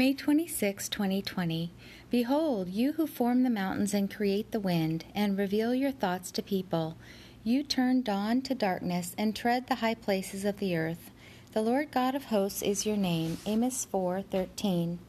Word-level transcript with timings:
May 0.00 0.14
26, 0.14 0.88
2020. 0.88 1.72
Behold, 2.08 2.70
you 2.70 2.92
who 2.92 3.06
form 3.06 3.42
the 3.42 3.50
mountains 3.50 3.92
and 3.92 4.10
create 4.10 4.50
the 4.50 4.58
wind, 4.58 5.04
and 5.14 5.36
reveal 5.36 5.74
your 5.74 5.90
thoughts 5.90 6.30
to 6.30 6.42
people. 6.42 6.96
You 7.44 7.62
turn 7.62 8.00
dawn 8.00 8.40
to 8.40 8.54
darkness 8.54 9.14
and 9.18 9.36
tread 9.36 9.66
the 9.66 9.74
high 9.74 9.92
places 9.92 10.46
of 10.46 10.58
the 10.58 10.74
earth. 10.74 11.10
The 11.52 11.60
Lord 11.60 11.90
God 11.90 12.14
of 12.14 12.24
hosts 12.24 12.62
is 12.62 12.86
your 12.86 12.96
name. 12.96 13.36
Amos 13.44 13.84
4:13. 13.92 15.00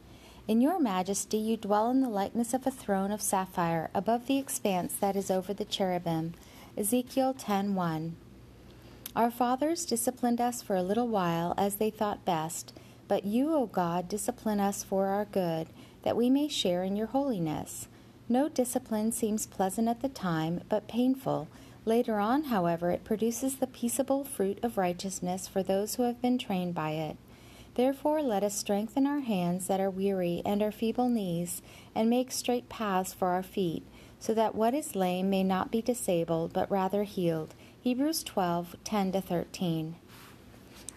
In 0.46 0.60
your 0.60 0.78
majesty 0.78 1.38
you 1.38 1.56
dwell 1.56 1.90
in 1.90 2.02
the 2.02 2.10
likeness 2.10 2.52
of 2.52 2.66
a 2.66 2.70
throne 2.70 3.12
of 3.12 3.22
sapphire 3.22 3.88
above 3.94 4.26
the 4.26 4.36
expanse 4.36 4.92
that 4.96 5.16
is 5.16 5.30
over 5.30 5.54
the 5.54 5.64
cherubim. 5.64 6.34
Ezekiel 6.76 7.32
10:1. 7.32 8.16
Our 9.16 9.30
fathers 9.30 9.86
disciplined 9.86 10.42
us 10.42 10.60
for 10.60 10.76
a 10.76 10.82
little 10.82 11.08
while 11.08 11.54
as 11.56 11.76
they 11.76 11.88
thought 11.88 12.26
best 12.26 12.74
but 13.12 13.26
you, 13.26 13.54
O 13.54 13.66
God, 13.66 14.08
discipline 14.08 14.58
us 14.58 14.82
for 14.82 15.08
our 15.08 15.26
good, 15.26 15.66
that 16.02 16.16
we 16.16 16.30
may 16.30 16.48
share 16.48 16.82
in 16.82 16.96
your 16.96 17.08
holiness. 17.08 17.86
No 18.26 18.48
discipline 18.48 19.12
seems 19.12 19.44
pleasant 19.44 19.86
at 19.86 20.00
the 20.00 20.08
time, 20.08 20.62
but 20.70 20.88
painful. 20.88 21.46
Later 21.84 22.18
on, 22.18 22.44
however, 22.44 22.90
it 22.90 23.04
produces 23.04 23.56
the 23.56 23.66
peaceable 23.66 24.24
fruit 24.24 24.58
of 24.62 24.78
righteousness 24.78 25.46
for 25.46 25.62
those 25.62 25.96
who 25.96 26.04
have 26.04 26.22
been 26.22 26.38
trained 26.38 26.74
by 26.74 26.92
it. 26.92 27.18
Therefore, 27.74 28.22
let 28.22 28.42
us 28.42 28.56
strengthen 28.56 29.06
our 29.06 29.20
hands 29.20 29.66
that 29.66 29.78
are 29.78 29.90
weary 29.90 30.40
and 30.46 30.62
our 30.62 30.72
feeble 30.72 31.10
knees, 31.10 31.60
and 31.94 32.08
make 32.08 32.32
straight 32.32 32.70
paths 32.70 33.12
for 33.12 33.28
our 33.28 33.42
feet, 33.42 33.82
so 34.20 34.32
that 34.32 34.54
what 34.54 34.72
is 34.72 34.96
lame 34.96 35.28
may 35.28 35.44
not 35.44 35.70
be 35.70 35.82
disabled, 35.82 36.54
but 36.54 36.70
rather 36.70 37.02
healed. 37.02 37.54
Hebrews 37.82 38.22
12 38.22 38.76
10 38.84 39.12
13. 39.12 39.96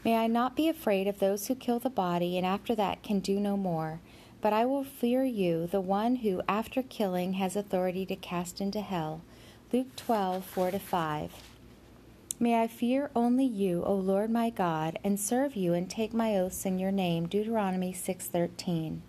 May 0.05 0.17
I 0.17 0.27
not 0.27 0.55
be 0.55 0.69
afraid 0.69 1.07
of 1.07 1.17
those 1.17 1.47
who 1.47 1.55
kill 1.55 1.79
the 1.79 1.89
body 1.89 2.37
and 2.37 2.45
after 2.45 2.75
that 2.75 3.01
can 3.01 3.19
do 3.19 3.39
no 3.39 3.57
more, 3.57 4.01
but 4.39 4.53
I 4.53 4.63
will 4.63 4.83
fear 4.83 5.23
you, 5.23 5.65
the 5.65 5.81
one 5.81 6.17
who 6.17 6.43
after 6.47 6.83
killing 6.83 7.33
has 7.33 7.55
authority 7.55 8.05
to 8.05 8.15
cast 8.15 8.61
into 8.61 8.81
hell. 8.81 9.21
Luke 9.73 9.95
12 9.95 10.45
4 10.45 10.71
5. 10.73 11.31
May 12.39 12.61
I 12.61 12.67
fear 12.67 13.09
only 13.15 13.45
you, 13.45 13.83
O 13.83 13.95
Lord 13.95 14.29
my 14.29 14.51
God, 14.51 14.99
and 15.03 15.19
serve 15.19 15.55
you 15.55 15.73
and 15.73 15.89
take 15.89 16.13
my 16.13 16.37
oaths 16.37 16.67
in 16.67 16.77
your 16.77 16.91
name. 16.91 17.25
Deuteronomy 17.27 17.91
6:13. 17.91 19.01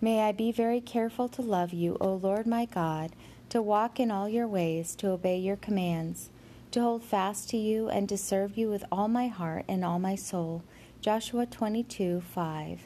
May 0.00 0.20
I 0.22 0.32
be 0.32 0.52
very 0.52 0.80
careful 0.80 1.28
to 1.28 1.42
love 1.42 1.74
you, 1.74 1.98
O 2.00 2.14
Lord 2.14 2.46
my 2.46 2.64
God, 2.64 3.12
to 3.50 3.60
walk 3.60 4.00
in 4.00 4.10
all 4.10 4.26
your 4.26 4.48
ways, 4.48 4.96
to 4.96 5.08
obey 5.08 5.36
your 5.36 5.56
commands 5.56 6.30
to 6.72 6.80
hold 6.80 7.02
fast 7.02 7.50
to 7.50 7.56
you 7.56 7.88
and 7.88 8.08
to 8.08 8.16
serve 8.16 8.56
you 8.56 8.68
with 8.68 8.84
all 8.92 9.08
my 9.08 9.26
heart 9.26 9.64
and 9.68 9.84
all 9.84 9.98
my 9.98 10.14
soul. 10.14 10.62
Joshua 11.00 11.46
22 11.46 12.20
5. 12.20 12.80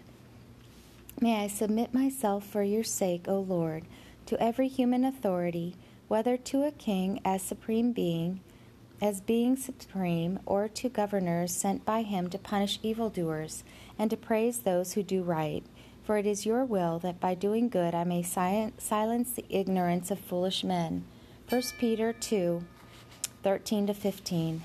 May 1.21 1.45
I 1.45 1.49
submit 1.49 1.93
myself 1.93 2.47
for 2.47 2.63
your 2.63 2.85
sake, 2.85 3.27
O 3.29 3.41
Lord, 3.41 3.85
to 4.27 4.41
every 4.43 4.69
human 4.69 5.05
authority, 5.05 5.77
whether 6.09 6.37
to 6.37 6.63
a 6.63 6.73
king 6.73 7.21
as 7.25 7.43
supreme 7.43 7.93
being, 7.93 8.41
as 9.03 9.21
being 9.21 9.57
supreme, 9.57 10.41
or 10.47 10.69
to 10.69 10.89
governors 10.89 11.53
sent 11.53 11.85
by 11.85 12.03
him 12.03 12.31
to 12.31 12.39
punish 12.39 12.79
evildoers 12.83 13.65
and 13.99 14.11
to 14.11 14.17
praise 14.17 14.61
those 14.61 14.95
who 14.95 15.03
do 15.03 15.23
right. 15.23 15.65
For 16.05 16.19
it 16.19 16.27
is 16.27 16.47
your 16.47 16.65
will 16.65 16.99
that 17.01 17.21
by 17.21 17.35
doing 17.35 17.69
good 17.69 17.95
I 17.95 18.05
may 18.05 18.23
silence 18.23 19.33
the 19.33 19.47
ignorance 19.49 20.11
of 20.11 20.19
foolish 20.19 20.65
men. 20.65 21.05
1 21.49 21.63
Peter 21.79 22.13
2 22.13 22.65
13 23.45 23.89
to 23.89 23.95
15. 23.95 24.63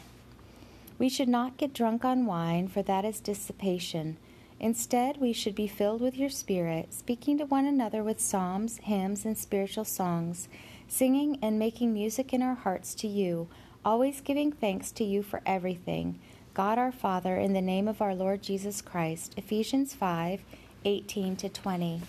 We 0.97 1.09
should 1.09 1.27
not 1.27 1.57
get 1.57 1.73
drunk 1.73 2.05
on 2.05 2.25
wine, 2.25 2.69
for 2.69 2.81
that 2.83 3.03
is 3.03 3.19
dissipation. 3.19 4.15
Instead, 4.57 5.17
we 5.17 5.33
should 5.33 5.53
be 5.53 5.67
filled 5.67 5.99
with 5.99 6.15
your 6.15 6.29
Spirit, 6.29 6.93
speaking 6.93 7.37
to 7.37 7.45
one 7.45 7.65
another 7.65 8.01
with 8.03 8.21
psalms, 8.21 8.77
hymns, 8.77 9.25
and 9.25 9.37
spiritual 9.37 9.83
songs, 9.83 10.47
singing 10.87 11.37
and 11.41 11.59
making 11.59 11.93
music 11.93 12.33
in 12.33 12.41
our 12.41 12.55
hearts 12.55 12.95
to 12.95 13.07
you, 13.07 13.49
always 13.83 14.21
giving 14.21 14.49
thanks 14.49 14.93
to 14.93 15.03
you 15.03 15.23
for 15.23 15.41
everything. 15.45 16.17
God 16.53 16.77
our 16.77 16.93
Father, 16.93 17.35
in 17.35 17.51
the 17.51 17.61
name 17.61 17.89
of 17.89 18.01
our 18.01 18.15
Lord 18.15 18.41
Jesus 18.41 18.81
Christ. 18.81 19.33
Ephesians 19.35 19.93
5 19.93 20.41
18 20.85 21.35
to 21.35 21.49
20. 21.49 22.01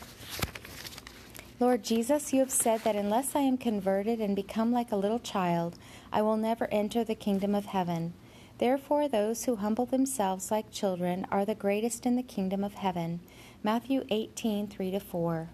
Lord 1.60 1.84
Jesus, 1.84 2.32
you 2.32 2.41
have 2.41 2.50
said 2.50 2.81
that 2.84 2.97
unless 2.97 3.37
I 3.37 3.41
am 3.41 3.59
converted 3.59 4.19
and 4.19 4.34
become 4.34 4.72
like 4.72 4.93
a 4.93 4.97
little 4.97 5.19
child, 5.19 5.76
I 6.10 6.22
will 6.22 6.38
never 6.38 6.66
enter 6.72 7.04
the 7.04 7.15
kingdom 7.15 7.54
of 7.54 7.66
heaven. 7.66 8.15
Therefore, 8.56 9.09
those 9.09 9.44
who 9.44 9.56
humble 9.56 9.84
themselves 9.84 10.50
like 10.50 10.70
children 10.70 11.26
are 11.31 11.44
the 11.44 11.54
greatest 11.54 12.06
in 12.06 12.16
the 12.16 12.22
kingdom 12.22 12.65
of 12.65 12.72
heaven. 12.72 13.20
Matthew 13.62 14.06
18 14.09 14.69
3 14.69 14.99
4. 14.99 15.50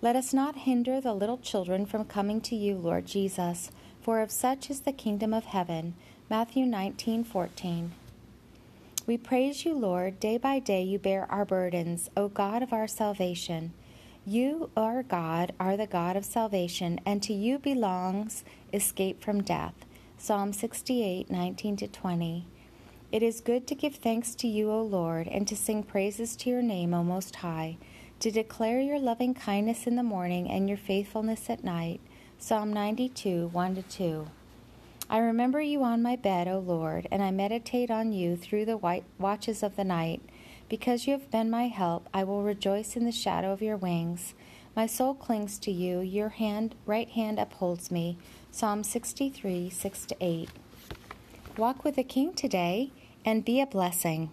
Let 0.00 0.14
us 0.14 0.32
not 0.32 0.58
hinder 0.58 1.00
the 1.00 1.12
little 1.12 1.38
children 1.38 1.86
from 1.86 2.04
coming 2.04 2.40
to 2.42 2.54
you, 2.54 2.76
Lord 2.76 3.04
Jesus, 3.06 3.72
for 4.00 4.20
of 4.20 4.30
such 4.30 4.70
is 4.70 4.82
the 4.82 4.92
kingdom 4.92 5.34
of 5.34 5.46
heaven. 5.46 5.94
Matthew 6.30 6.64
19 6.66 7.24
14. 7.24 7.90
We 9.08 9.16
praise 9.16 9.64
you, 9.64 9.74
Lord. 9.74 10.20
Day 10.20 10.38
by 10.38 10.60
day 10.60 10.84
you 10.84 11.00
bear 11.00 11.26
our 11.28 11.44
burdens, 11.44 12.10
O 12.16 12.28
God 12.28 12.62
of 12.62 12.72
our 12.72 12.86
salvation. 12.86 13.72
You, 14.28 14.70
our 14.76 15.04
God, 15.04 15.52
are 15.60 15.76
the 15.76 15.86
God 15.86 16.16
of 16.16 16.24
salvation, 16.24 16.98
and 17.06 17.22
to 17.22 17.32
you 17.32 17.60
belongs 17.60 18.42
escape 18.72 19.22
from 19.22 19.44
death. 19.44 19.74
Psalm 20.18 20.52
68, 20.52 21.30
19 21.30 21.76
20. 21.76 22.46
It 23.12 23.22
is 23.22 23.40
good 23.40 23.68
to 23.68 23.76
give 23.76 23.94
thanks 23.94 24.34
to 24.34 24.48
you, 24.48 24.68
O 24.68 24.82
Lord, 24.82 25.28
and 25.28 25.46
to 25.46 25.54
sing 25.54 25.84
praises 25.84 26.34
to 26.38 26.50
your 26.50 26.60
name, 26.60 26.92
O 26.92 27.04
Most 27.04 27.36
High, 27.36 27.76
to 28.18 28.32
declare 28.32 28.80
your 28.80 28.98
loving 28.98 29.32
kindness 29.32 29.86
in 29.86 29.94
the 29.94 30.02
morning 30.02 30.50
and 30.50 30.68
your 30.68 30.76
faithfulness 30.76 31.48
at 31.48 31.62
night. 31.62 32.00
Psalm 32.36 32.72
92, 32.72 33.46
1 33.52 33.84
2. 33.88 34.26
I 35.08 35.18
remember 35.18 35.60
you 35.60 35.84
on 35.84 36.02
my 36.02 36.16
bed, 36.16 36.48
O 36.48 36.58
Lord, 36.58 37.06
and 37.12 37.22
I 37.22 37.30
meditate 37.30 37.92
on 37.92 38.12
you 38.12 38.36
through 38.36 38.64
the 38.64 38.76
white 38.76 39.04
watches 39.20 39.62
of 39.62 39.76
the 39.76 39.84
night. 39.84 40.20
Because 40.68 41.06
you 41.06 41.12
have 41.12 41.30
been 41.30 41.48
my 41.48 41.68
help, 41.68 42.08
I 42.12 42.24
will 42.24 42.42
rejoice 42.42 42.96
in 42.96 43.04
the 43.04 43.12
shadow 43.12 43.52
of 43.52 43.62
your 43.62 43.76
wings. 43.76 44.34
My 44.74 44.86
soul 44.86 45.14
clings 45.14 45.58
to 45.60 45.70
you, 45.70 46.00
your 46.00 46.30
hand, 46.30 46.74
right 46.84 47.08
hand 47.08 47.38
upholds 47.38 47.90
me. 47.90 48.18
Psalm 48.50 48.82
63, 48.82 49.70
6 49.70 50.06
8. 50.20 50.48
Walk 51.56 51.84
with 51.84 51.96
the 51.96 52.04
King 52.04 52.34
today 52.34 52.90
and 53.24 53.44
be 53.44 53.60
a 53.60 53.66
blessing. 53.66 54.30